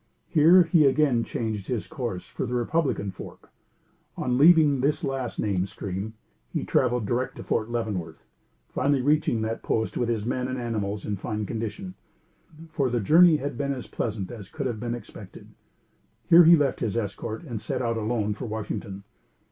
Here 0.29 0.63
he 0.63 0.85
again 0.87 1.23
changed 1.23 1.67
his 1.67 1.85
course 1.85 2.25
for 2.25 2.47
the 2.47 2.55
Republican 2.55 3.11
Fork. 3.11 3.51
On 4.17 4.35
leaving 4.35 4.81
this 4.81 5.03
last 5.03 5.37
named 5.39 5.69
stream, 5.69 6.15
he 6.51 6.63
traveled 6.63 7.05
direct 7.05 7.35
to 7.35 7.43
Fort 7.43 7.69
Leavenworth, 7.69 8.23
finally 8.69 9.03
reaching 9.03 9.43
that 9.43 9.61
post 9.61 9.97
with 9.97 10.09
his 10.09 10.25
men 10.25 10.47
and 10.47 10.57
animals 10.57 11.05
in 11.05 11.17
fine 11.17 11.45
condition, 11.45 11.93
for 12.71 12.89
the 12.89 12.99
journey 12.99 13.37
had 13.37 13.59
been 13.59 13.73
as 13.73 13.85
pleasant 13.85 14.31
as 14.31 14.49
could 14.49 14.65
have 14.65 14.79
been 14.79 14.95
expected. 14.95 15.49
Here 16.27 16.45
he 16.45 16.55
left 16.55 16.79
his 16.79 16.97
escort, 16.97 17.43
and 17.43 17.61
set 17.61 17.83
out 17.83 17.95
alone 17.95 18.33
for 18.33 18.47
Washington. 18.47 19.03